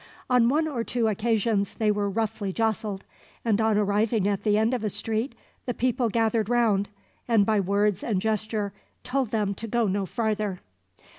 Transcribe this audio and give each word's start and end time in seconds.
On 0.31 0.49
one 0.49 0.67
or 0.67 0.83
two 0.83 1.07
occasions 1.09 1.75
they 1.75 1.91
were 1.91 2.09
roughly 2.09 2.51
jostled, 2.51 3.03
and 3.45 3.61
on 3.61 3.77
arriving 3.77 4.27
at 4.27 4.41
the 4.41 4.57
end 4.57 4.73
of 4.73 4.83
a 4.83 4.89
street 4.89 5.35
the 5.67 5.75
people 5.75 6.09
gathered 6.09 6.49
round, 6.49 6.89
and 7.27 7.45
by 7.45 7.59
words 7.59 8.03
and 8.03 8.19
gesture 8.19 8.73
told 9.03 9.29
them 9.29 9.53
to 9.53 9.67
go 9.67 9.85
no 9.87 10.07
farther. 10.07 10.59